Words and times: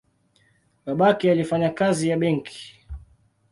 Babake 0.85 1.31
alifanya 1.31 1.69
kazi 1.69 2.09
ya 2.09 2.17
benki. 2.17 2.85